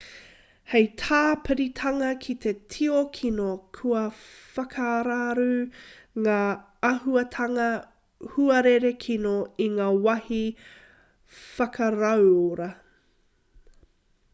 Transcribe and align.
hei 0.69 0.85
tāpiritanga 0.99 2.07
ki 2.23 2.35
te 2.45 2.53
tio 2.75 3.01
kino 3.17 3.49
kua 3.79 3.99
whakararu 4.55 5.45
ngā 6.25 6.39
āhuatanga 6.91 7.69
huarere 8.33 8.93
kino 9.07 9.35
i 9.69 9.71
ngā 9.79 9.93
mahi 10.09 10.43
whakarauora 11.39 12.75